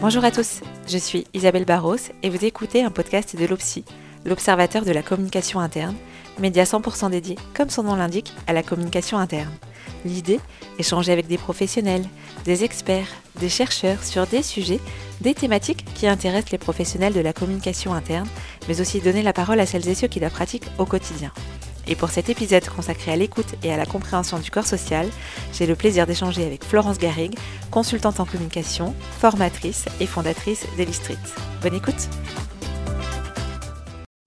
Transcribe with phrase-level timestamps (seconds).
[0.00, 3.84] Bonjour à tous, je suis Isabelle Barros et vous écoutez un podcast de l'OPSI,
[4.24, 5.94] l'Observateur de la communication interne,
[6.38, 9.52] média 100% dédié, comme son nom l'indique, à la communication interne.
[10.06, 10.40] L'idée
[10.78, 12.06] Échanger avec des professionnels,
[12.46, 13.08] des experts,
[13.40, 14.80] des chercheurs sur des sujets,
[15.20, 18.28] des thématiques qui intéressent les professionnels de la communication interne,
[18.68, 21.30] mais aussi donner la parole à celles et ceux qui la pratiquent au quotidien.
[21.90, 25.08] Et pour cet épisode consacré à l'écoute et à la compréhension du corps social,
[25.52, 27.34] j'ai le plaisir d'échanger avec Florence Garrigue,
[27.72, 31.18] consultante en communication, formatrice et fondatrice d'Elistrit.
[31.62, 32.08] Bonne écoute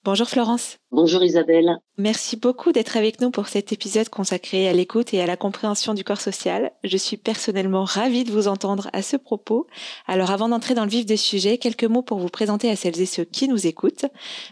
[0.04, 0.83] Bonjour Florence.
[0.96, 1.80] Bonjour Isabelle.
[1.98, 5.96] Merci beaucoup d'être avec nous pour cet épisode consacré à l'écoute et à la compréhension
[5.96, 6.72] du corps social.
[6.84, 9.66] Je suis personnellement ravie de vous entendre à ce propos.
[10.06, 13.02] Alors avant d'entrer dans le vif des sujets, quelques mots pour vous présenter à celles
[13.02, 14.06] et ceux qui nous écoutent.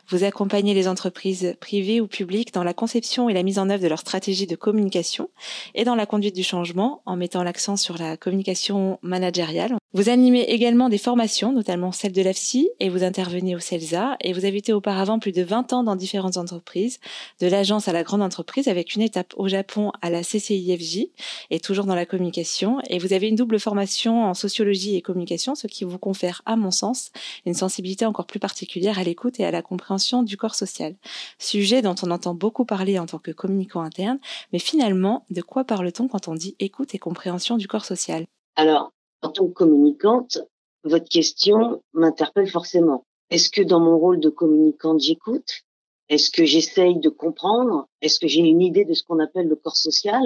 [0.09, 3.83] Vous accompagnez les entreprises privées ou publiques dans la conception et la mise en œuvre
[3.83, 5.29] de leur stratégie de communication
[5.75, 9.77] et dans la conduite du changement en mettant l'accent sur la communication managériale.
[9.93, 14.31] Vous animez également des formations, notamment celle de l'AFSI, et vous intervenez au CELSA, et
[14.31, 15.97] vous avez été auparavant plus de 20 ans dans
[16.37, 16.99] entreprises,
[17.39, 21.07] de l'agence à la grande entreprise, avec une étape au Japon à la CCIFJ,
[21.49, 22.79] et toujours dans la communication.
[22.89, 26.55] Et vous avez une double formation en sociologie et communication, ce qui vous confère, à
[26.55, 27.11] mon sens,
[27.45, 30.95] une sensibilité encore plus particulière à l'écoute et à la compréhension du corps social.
[31.39, 34.19] Sujet dont on entend beaucoup parler en tant que communicant interne,
[34.53, 38.25] mais finalement, de quoi parle-t-on quand on dit écoute et compréhension du corps social?
[38.55, 40.39] Alors, en tant que communicante,
[40.83, 43.05] votre question m'interpelle forcément.
[43.29, 45.63] Est-ce que dans mon rôle de communicante, j'écoute?
[46.09, 47.87] Est-ce que j'essaye de comprendre?
[48.01, 50.21] Est-ce que j'ai une idée de ce qu'on appelle le corps social?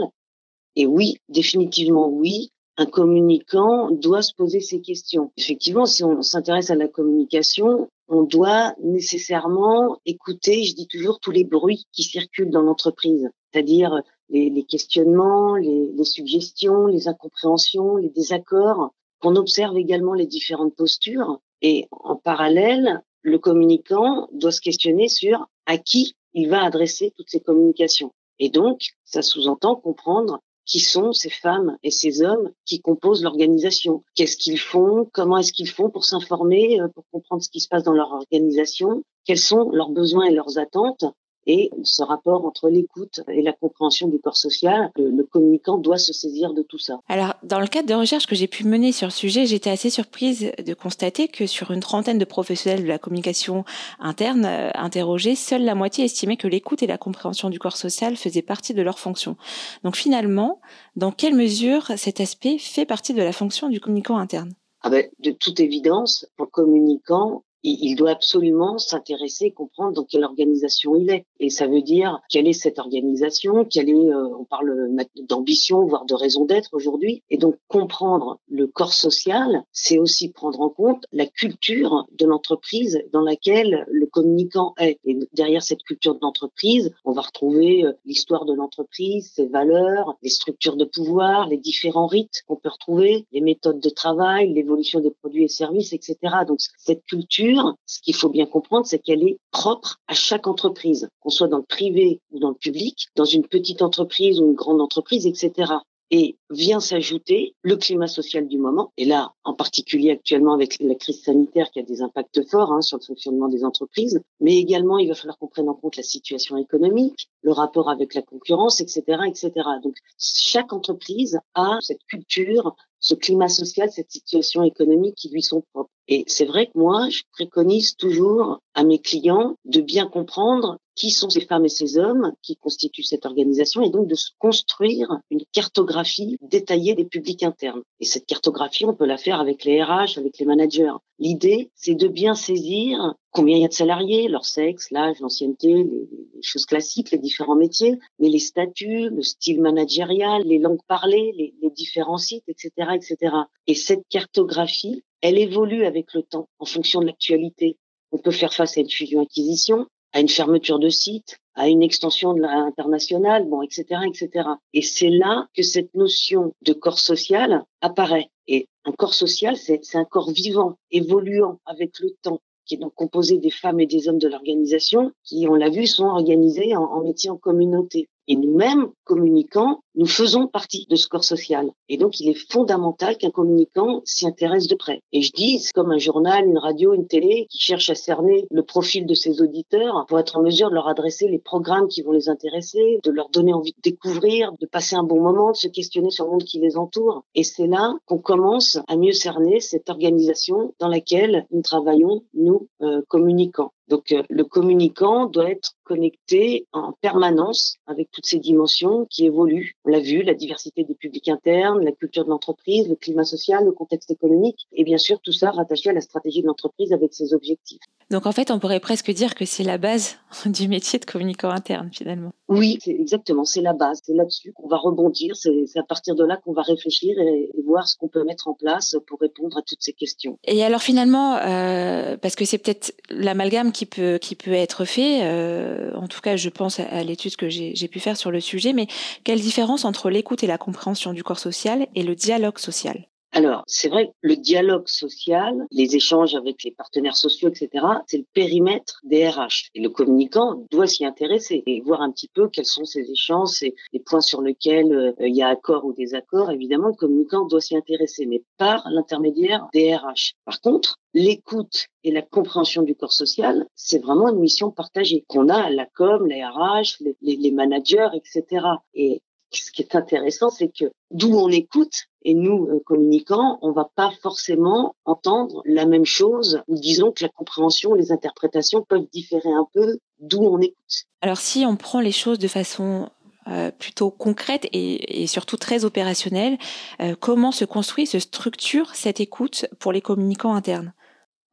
[0.76, 2.52] Et oui, définitivement oui.
[2.78, 5.32] Un communicant doit se poser ces questions.
[5.38, 11.32] Effectivement, si on s'intéresse à la communication, on doit nécessairement écouter, je dis toujours, tous
[11.32, 18.10] les bruits qui circulent dans l'entreprise, c'est-à-dire les, questionnements, les, les suggestions, les incompréhensions, les
[18.10, 21.40] désaccords, qu'on observe également les différentes postures.
[21.62, 27.30] Et en parallèle, le communicant doit se questionner sur à qui il va adresser toutes
[27.30, 28.12] ces communications.
[28.40, 34.04] Et donc, ça sous-entend comprendre qui sont ces femmes et ces hommes qui composent l'organisation.
[34.16, 35.08] Qu'est-ce qu'ils font?
[35.14, 38.12] Comment est-ce qu'ils font pour s'informer, euh, pour comprendre ce qui se passe dans leur
[38.12, 39.04] organisation?
[39.26, 41.06] Quels sont leurs besoins et leurs attentes?
[41.48, 46.14] Et ce rapport entre l'écoute et la compréhension du corps social, le, communicant doit se
[46.14, 47.00] saisir de tout ça.
[47.08, 49.90] Alors, dans le cadre de recherches que j'ai pu mener sur le sujet, j'étais assez
[49.90, 53.66] surprise de constater que sur une trentaine de professionnels de la communication
[54.00, 58.16] interne euh, interrogés, seule la moitié estimait que l'écoute et la compréhension du corps social
[58.16, 59.36] faisaient partie de leur fonction.
[59.84, 60.62] Donc finalement,
[60.96, 64.54] dans quelle mesure cet aspect fait partie de la fonction du communicant interne?
[64.82, 70.24] Ah ben, de toute évidence, pour le communicant, il doit absolument s'intéresser, comprendre dans quelle
[70.24, 71.26] organisation il est.
[71.40, 74.90] Et ça veut dire quelle est cette organisation, quelle est, euh, on parle
[75.28, 77.24] d'ambition, voire de raison d'être aujourd'hui.
[77.30, 83.02] Et donc comprendre le corps social, c'est aussi prendre en compte la culture de l'entreprise
[83.12, 85.00] dans laquelle le communicant est.
[85.06, 90.30] Et derrière cette culture d'entreprise, on va retrouver euh, l'histoire de l'entreprise, ses valeurs, les
[90.30, 95.12] structures de pouvoir, les différents rites qu'on peut retrouver, les méthodes de travail, l'évolution des
[95.12, 96.18] produits et services, etc.
[96.48, 97.55] Donc cette culture
[97.86, 101.58] ce qu'il faut bien comprendre, c'est qu'elle est propre à chaque entreprise, qu'on soit dans
[101.58, 105.74] le privé ou dans le public, dans une petite entreprise ou une grande entreprise, etc
[106.12, 108.92] et vient s'ajouter le climat social du moment.
[108.98, 112.82] Et là, en particulier actuellement avec la crise sanitaire qui a des impacts forts hein,
[112.82, 116.04] sur le fonctionnement des entreprises, mais également il va falloir qu'on prenne en compte la
[116.04, 119.52] situation économique, le rapport avec la concurrence, etc., etc.
[119.84, 125.64] Donc chaque entreprise a cette culture, ce climat social, cette situation économique qui lui sont
[125.74, 125.92] propres.
[126.08, 131.12] Et c'est vrai que moi, je préconise toujours à mes clients de bien comprendre qui
[131.12, 135.20] sont ces femmes et ces hommes qui constituent cette organisation et donc de se construire
[135.30, 137.82] une cartographie détaillée des publics internes.
[138.00, 140.94] Et cette cartographie, on peut la faire avec les RH, avec les managers.
[141.20, 145.84] L'idée, c'est de bien saisir combien il y a de salariés, leur sexe, l'âge, l'ancienneté,
[145.84, 146.08] les,
[146.42, 151.54] choses classiques, les différents métiers, mais les statuts, le style managérial, les langues parlées, les,
[151.62, 153.36] les différents sites, etc., etc.
[153.68, 157.78] Et cette cartographie, elle évolue avec le temps en fonction de l'actualité.
[158.12, 162.34] On peut faire face à une fusion-acquisition, à une fermeture de site, à une extension
[162.34, 164.48] de l'international, bon, etc., etc.
[164.74, 168.30] Et c'est là que cette notion de corps social apparaît.
[168.48, 172.94] Et un corps social, c'est un corps vivant, évoluant avec le temps, qui est donc
[172.96, 176.84] composé des femmes et des hommes de l'organisation, qui, on l'a vu, sont organisés en,
[176.84, 178.08] en métier en communauté.
[178.28, 181.70] Et nous-mêmes, communicants, nous faisons partie de ce corps social.
[181.90, 185.02] Et donc, il est fondamental qu'un communicant s'y intéresse de près.
[185.14, 188.48] Et je dis, c'est comme un journal, une radio, une télé qui cherche à cerner
[188.52, 192.02] le profil de ses auditeurs pour être en mesure de leur adresser les programmes qui
[192.02, 195.58] vont les intéresser, de leur donner envie de découvrir, de passer un bon moment, de
[195.58, 197.24] se questionner sur le monde qui les entoure.
[197.36, 202.68] Et c'est là qu'on commence à mieux cerner cette organisation dans laquelle nous travaillons, nous,
[202.82, 203.72] euh, communicants.
[203.88, 209.76] Donc euh, le communicant doit être connecté en permanence avec toutes ces dimensions qui évoluent.
[209.86, 213.64] On l'a vu, la diversité des publics internes, la culture de l'entreprise, le climat social,
[213.64, 217.14] le contexte économique, et bien sûr tout ça rattaché à la stratégie de l'entreprise avec
[217.14, 217.82] ses objectifs.
[218.12, 221.50] Donc en fait, on pourrait presque dire que c'est la base du métier de communicant
[221.50, 222.32] interne finalement.
[222.48, 226.24] Oui, c'est exactement, c'est la base, c'est là-dessus qu'on va rebondir, c'est à partir de
[226.24, 229.62] là qu'on va réfléchir et, voir ce qu'on peut mettre en place pour répondre à
[229.64, 230.38] toutes ces questions.
[230.44, 235.22] Et alors finalement, euh, parce que c'est peut-être l'amalgame qui peut qui peut être fait,
[235.24, 238.72] euh, en tout cas je pense à, l'étude que j'ai pu faire sur le sujet,
[238.72, 238.86] mais
[239.24, 243.08] quelle différence entre l'écoute et la compréhension du corps social et le dialogue social?
[243.36, 248.20] Alors, c'est vrai que le dialogue social, les échanges avec les partenaires sociaux, etc., c'est
[248.20, 249.72] le périmètre des RH.
[249.76, 253.62] Et le communicant doit s'y intéresser et voir un petit peu quels sont ces échanges,
[253.62, 256.50] et les points sur lesquels euh, il y a accord ou désaccord.
[256.50, 260.36] Évidemment, le communicant doit s'y intéresser, mais par l'intermédiaire des RH.
[260.46, 265.50] Par contre, l'écoute et la compréhension du corps social, c'est vraiment une mission partagée qu'on
[265.50, 268.66] a à la com, les RH, les, les managers, etc.
[268.94, 271.94] Et ce qui est intéressant, c'est que d'où on écoute,
[272.24, 277.24] et nous, euh, communicants, on va pas forcément entendre la même chose, ou disons que
[277.24, 281.06] la compréhension, les interprétations peuvent différer un peu d'où on écoute.
[281.22, 283.10] Alors si on prend les choses de façon
[283.48, 286.58] euh, plutôt concrète et, surtout très opérationnelle,
[287.00, 290.94] euh, comment se construit, se structure cette écoute pour les communicants internes?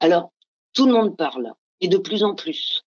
[0.00, 0.32] Alors,
[0.72, 1.52] tout le monde parle,
[1.82, 2.86] et de plus en plus.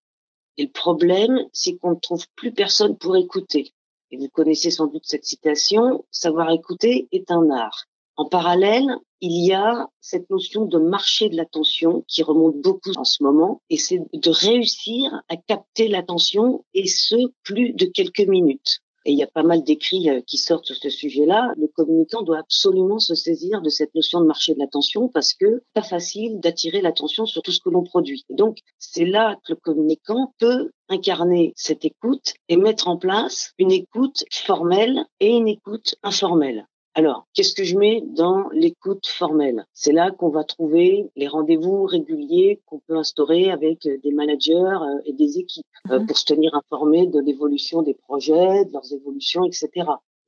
[0.57, 3.74] Et le problème, c'est qu'on ne trouve plus personne pour écouter
[4.17, 7.87] vous connaissez sans doute cette citation, savoir écouter est un art.
[8.17, 8.87] En parallèle,
[9.21, 13.61] il y a cette notion de marché de l'attention qui remonte beaucoup en ce moment,
[13.71, 19.19] et c'est de réussir à capter l'attention, et ce, plus de quelques minutes et il
[19.19, 22.99] y a pas mal d'écrits euh, qui sortent sur ce sujet-là, le communicant doit absolument
[22.99, 27.27] se saisir de cette notion de marché de l'attention parce que pas facile d'attirer l'attention
[27.27, 28.25] sur tout ce que l'on produit.
[28.31, 33.73] donc, c'est là que le communicant peut incarner cette écoute et mettre en place une
[33.73, 36.67] écoute formelle et une écoute informelle.
[36.97, 39.67] Alors, qu'est-ce que je mets dans l'écoute formelle?
[39.73, 45.01] C'est là qu'on va trouver les rendez-vous réguliers qu'on peut instaurer avec des managers euh,
[45.05, 46.07] et des équipes euh, mhm.
[46.07, 49.71] pour se tenir informés de l'évolution des projets, de leurs évolutions, etc.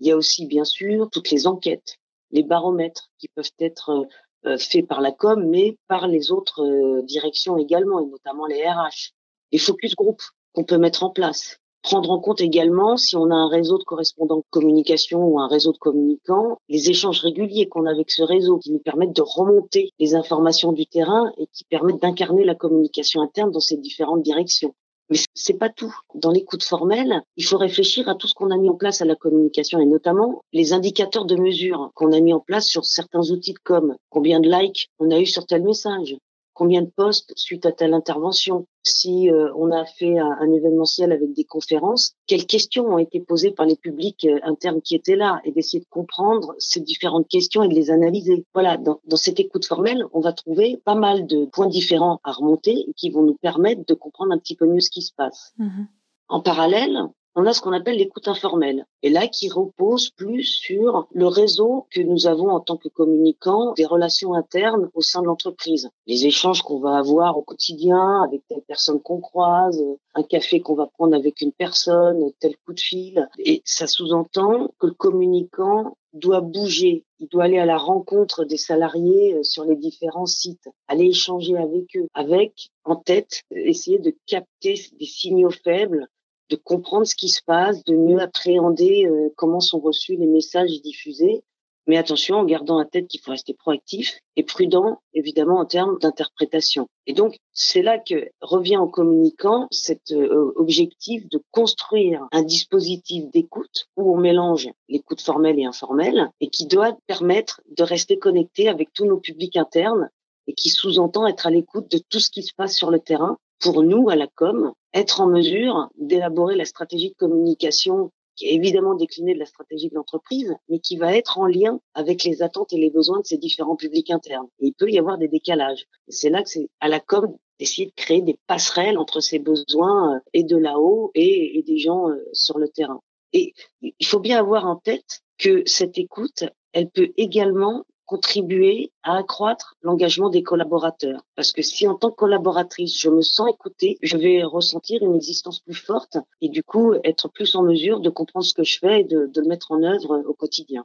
[0.00, 1.98] Il y a aussi, bien sûr, toutes les enquêtes,
[2.32, 4.04] les baromètres qui peuvent être
[4.44, 9.12] euh, faits par la com, mais par les autres directions également, et notamment les RH.
[9.52, 10.20] Les focus group
[10.52, 13.84] qu'on peut mettre en place prendre en compte également, si on a un réseau de
[13.84, 18.24] correspondants de communication ou un réseau de communicants, les échanges réguliers qu'on a avec ce
[18.24, 22.56] réseau qui nous permettent de remonter les informations du terrain et qui permettent d'incarner la
[22.56, 24.74] communication interne dans ces différentes directions.
[25.10, 25.94] Mais c'est pas tout.
[26.16, 29.04] Dans l'écoute formelle, il faut réfléchir à tout ce qu'on a mis en place à
[29.04, 33.30] la communication et notamment les indicateurs de mesure qu'on a mis en place sur certains
[33.30, 33.94] outils de com.
[34.10, 36.16] Combien de likes on a eu sur tel message?
[36.56, 38.66] Combien de postes suite à telle intervention.
[38.82, 43.50] Si euh, on a fait un, événementiel avec des conférences, quelles questions ont été posées
[43.50, 45.40] par les publics euh, internes qui étaient là?
[45.44, 48.46] Et d'essayer de comprendre ces différentes questions et de les analyser.
[48.54, 52.32] Voilà, dans, dans, cette écoute formelle, on va trouver pas mal de points différents à
[52.32, 55.12] remonter et qui vont nous permettre de comprendre un petit peu mieux ce qui se
[55.14, 55.52] passe.
[55.58, 55.84] Mmh
[56.28, 56.98] en parallèle,
[57.36, 58.86] on a ce qu'on appelle l'écoute informelle.
[59.02, 63.74] Et là, qui repose plus sur le réseau que nous avons en tant que communicants,
[63.74, 65.90] des relations internes au sein de l'entreprise.
[66.06, 70.74] Les échanges qu'on va avoir au quotidien avec telle personne qu'on croise, un café qu'on
[70.74, 73.28] va prendre avec une personne, tel coup de fil.
[73.38, 78.56] Et ça sous-entend que le communicant doit bouger, il doit aller à la rencontre des
[78.56, 84.14] salariés euh, sur les différents sites, aller échanger avec eux, avec en tête essayer de
[84.26, 86.08] capter des signaux faibles
[86.50, 90.80] de comprendre ce qui se passe, de mieux appréhender euh, comment sont reçus les messages
[90.82, 91.42] diffusés.
[91.88, 95.98] Mais attention, en gardant en tête qu'il faut rester proactif et prudent, évidemment, en termes
[96.00, 96.88] d'interprétation.
[97.06, 103.30] Et donc, c'est là que revient en communicant cet euh, objectif de construire un dispositif
[103.30, 108.68] d'écoute où on mélange l'écoute formelle et informelle et qui doit permettre de rester connecté
[108.68, 110.10] avec tous nos publics internes
[110.48, 113.38] et qui sous-entend être à l'écoute de tout ce qui se passe sur le terrain
[113.60, 118.54] pour nous, à la com, être en mesure d'élaborer la stratégie de communication qui est
[118.54, 122.42] évidemment déclinée de la stratégie de l'entreprise, mais qui va être en lien avec les
[122.42, 124.46] attentes et les besoins de ces différents publics internes.
[124.60, 125.86] Et il peut y avoir des décalages.
[126.08, 130.16] C'est là que c'est à la com d'essayer de créer des passerelles entre ces besoins
[130.16, 133.00] euh, et de là-haut et, des gens euh, sur le terrain.
[133.32, 139.18] Et il faut bien avoir en tête que cette écoute, elle peut également contribuer à
[139.18, 141.22] accroître l'engagement des collaborateurs.
[141.34, 145.14] Parce que si en tant que collaboratrice, je me sens écoutée, je vais ressentir une
[145.14, 148.78] existence plus forte et du coup être plus en mesure de comprendre ce que je
[148.78, 150.84] fais et de, de le mettre en œuvre au quotidien.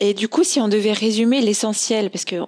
[0.00, 2.46] Et du coup, si on devait résumer l'essentiel, parce qu'on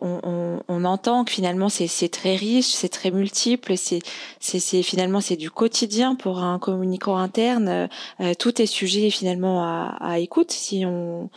[0.68, 6.14] on, entend que finalement c'est très riche, c'est très multiple, c'est finalement c'est du quotidien
[6.14, 7.88] pour un communicant interne.
[8.20, 11.28] Euh, tout est sujet finalement à, écoute si on,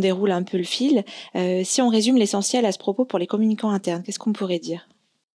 [0.00, 1.02] déroule un peu le fil.
[1.34, 4.58] Euh, si on résume l'essentiel à ce propos pour les communicants internes, qu'est-ce qu'on pourrait
[4.58, 4.86] dire?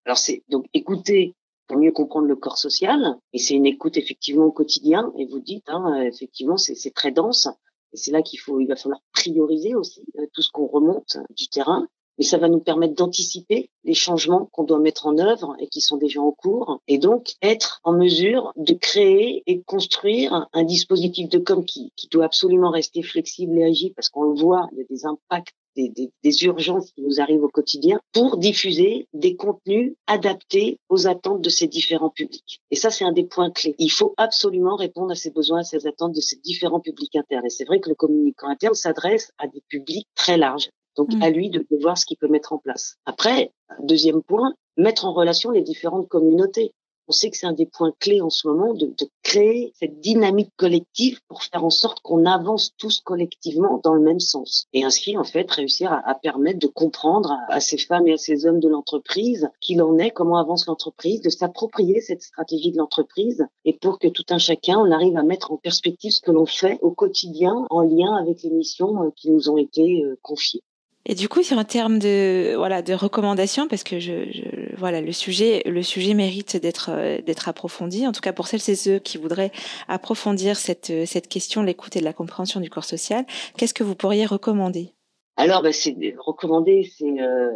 [0.06, 1.34] Alors c'est donc écouter
[1.68, 5.12] pour mieux comprendre le corps social, et c'est une écoute effectivement au quotidien.
[5.18, 7.48] Et vous dites, hein, effectivement, c'est très dense.
[7.94, 11.18] Et c'est là qu'il faut, il va falloir prioriser aussi euh, tout ce qu'on remonte
[11.36, 11.88] du terrain.
[12.18, 15.82] Mais ça va nous permettre d'anticiper les changements qu'on doit mettre en œuvre et qui
[15.82, 16.82] sont déjà en cours.
[16.88, 22.10] Et donc, être en mesure de créer et construire un dispositif de com qui, qui
[22.10, 25.56] doit absolument rester flexible et agile parce qu'on le voit, il y a des impacts
[25.76, 31.08] des, des, des, urgences qui nous arrivent au quotidien pour diffuser des contenus adaptés aux
[31.08, 32.62] attentes de ces différents publics.
[32.72, 33.76] Et ça, c'est un des points clés.
[33.78, 37.46] Il faut absolument répondre à ces besoins, à ces attentes de ces différents publics internes.
[37.46, 40.70] Et c'est vrai que le communicant interne s'adresse à des publics très larges.
[40.98, 41.22] Donc, mmh.
[41.22, 42.98] à lui de, de voir ce qu'il peut mettre en place.
[43.06, 46.74] Après, deuxième point, mettre en relation les différentes communautés
[47.12, 48.90] on sait que c'est un des points clés en ce moment de,
[49.22, 54.22] créer cette dynamique collective pour faire en sorte qu'on avance tous collectivement dans le même
[54.22, 54.66] sens.
[54.72, 58.14] Et ainsi, en fait, réussir à, à permettre de comprendre à, à, ces femmes et
[58.14, 62.72] à ces hommes de l'entreprise qu'il en est, comment avance l'entreprise, de s'approprier cette stratégie
[62.72, 66.22] de l'entreprise et pour que tout un chacun, on arrive à mettre en perspective ce
[66.22, 70.04] que l'on fait au quotidien en lien avec les missions euh, qui nous ont été
[70.04, 70.64] euh, confiées.
[71.06, 75.12] Et du coup, c'est en termes de voilà de recommandations, parce que je, voilà le
[75.12, 78.08] sujet le sujet mérite d'être euh, d'être approfondi.
[78.08, 79.52] En tout cas, pour celles et ceux qui voudraient
[79.88, 83.26] approfondir cette cette question, l'écoute et de la compréhension du corps social,
[83.58, 84.94] qu'est-ce que vous pourriez recommander?
[85.38, 87.50] Alors, c'est recommander, c'est euh,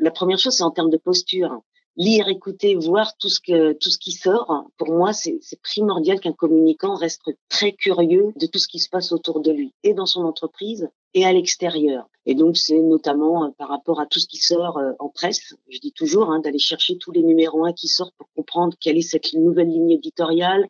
[0.00, 1.60] la première chose, c'est en termes de posture
[1.98, 4.70] lire, écouter, voir tout ce que tout ce qui sort.
[4.78, 9.12] Pour moi, c'est primordial qu'un communicant reste très curieux de tout ce qui se passe
[9.12, 12.08] autour de lui et dans son entreprise et à l'extérieur.
[12.26, 15.54] Et donc, c'est notamment euh, par rapport à tout ce qui sort euh, en presse.
[15.70, 18.98] Je dis toujours hein, d'aller chercher tous les numéros 1 qui sortent pour comprendre quelle
[18.98, 20.68] est cette nouvelle ligne éditoriale,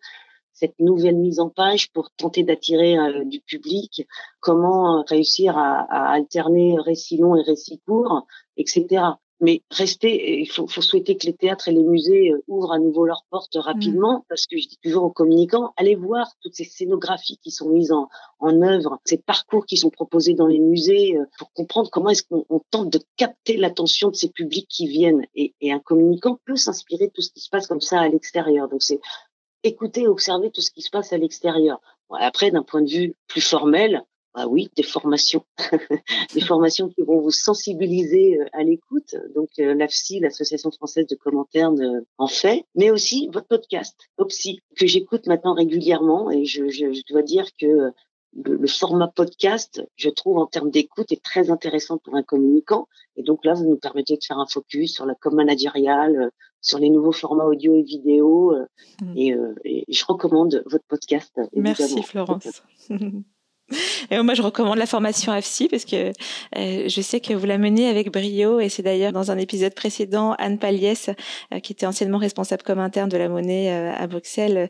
[0.52, 4.06] cette nouvelle mise en page pour tenter d'attirer euh, du public,
[4.40, 8.26] comment réussir à, à, alterner récits longs et récits courts,
[8.56, 12.72] etc mais rester, il faut, faut, souhaiter que les théâtres et les musées euh, ouvrent
[12.72, 14.22] à nouveau leurs portes rapidement, mmh.
[14.28, 17.92] parce que je dis toujours aux communicants, allez voir toutes ces scénographies qui sont mises
[17.92, 18.08] en,
[18.40, 22.24] en œuvre, ces parcours qui sont proposés dans les musées, euh, pour comprendre comment est-ce
[22.24, 25.24] qu'on tente de capter l'attention de ces publics qui viennent.
[25.34, 28.08] Et, et un communicant peut s'inspirer de tout ce qui se passe comme ça à
[28.08, 28.68] l'extérieur.
[28.68, 29.00] Donc c'est
[29.62, 31.80] écouter, observer tout ce qui se passe à l'extérieur.
[32.10, 34.02] Après, d'un point de vue plus formel,
[34.34, 35.44] ah oui, des formations,
[36.34, 39.16] des formations qui vont vous sensibiliser euh, à l'écoute.
[39.34, 41.72] Donc euh, l'AFSI, l'Association française de commentaires,
[42.18, 46.30] en fait, mais aussi votre podcast, OPSI, que j'écoute maintenant régulièrement.
[46.30, 47.90] Et je, je, je dois dire que
[48.34, 52.86] le, le, format podcast, je trouve en termes d'écoute, est très intéressant pour un communicant.
[53.16, 56.30] Et donc là, vous nous permettez de faire un focus sur la com managériale, euh,
[56.60, 58.54] sur les nouveaux formats audio et vidéo.
[59.00, 59.16] Mmh.
[59.16, 61.32] Et, et, je recommande votre podcast.
[61.52, 61.76] Évidemment.
[61.78, 62.62] Merci Florence.
[64.10, 66.12] Et moi, je recommande la formation AFSI parce que
[66.56, 69.74] euh, je sais que vous la menez avec brio et c'est d'ailleurs dans un épisode
[69.74, 71.10] précédent Anne Paliès,
[71.52, 74.68] euh, qui était anciennement responsable comme interne de la monnaie euh, à Bruxelles,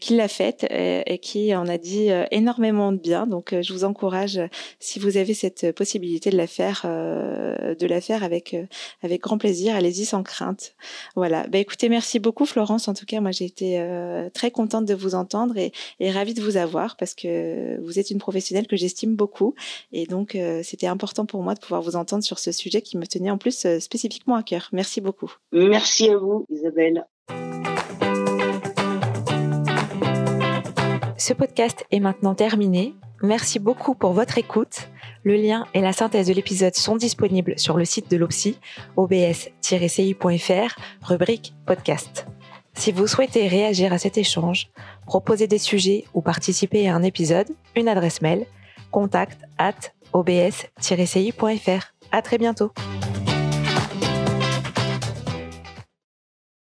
[0.00, 3.26] qui l'a faite et, qui en a dit énormément de bien.
[3.26, 4.40] Donc, je vous encourage,
[4.78, 8.56] si vous avez cette possibilité de la faire, de la faire avec
[9.02, 9.74] avec grand plaisir.
[9.74, 10.74] Allez-y sans crainte.
[11.16, 11.46] Voilà.
[11.48, 12.88] Bah, écoutez, merci beaucoup Florence.
[12.88, 13.84] En tout cas, moi, j'ai été
[14.32, 15.72] très contente de vous entendre et,
[16.10, 19.54] ravie de vous avoir parce que vous êtes une professionnelle que j'estime beaucoup.
[19.92, 22.98] Et donc, euh, c'était important pour moi de pouvoir vous entendre sur ce sujet qui
[22.98, 24.68] me tenait en plus euh, spécifiquement à cœur.
[24.72, 25.32] Merci beaucoup.
[25.52, 27.06] Merci à vous, Isabelle.
[31.16, 32.94] Ce podcast est maintenant terminé.
[33.22, 34.88] Merci beaucoup pour votre écoute.
[35.22, 38.58] Le lien et la synthèse de l'épisode sont disponibles sur le site de l'OPSI,
[38.96, 42.26] obs-ci.fr, rubrique podcast.
[42.74, 44.68] Si vous souhaitez réagir à cet échange,
[45.06, 48.46] proposer des sujets ou participer à un épisode, une adresse mail
[48.90, 49.74] contact at
[50.12, 51.92] obs-ci.fr.
[52.12, 52.70] À très bientôt.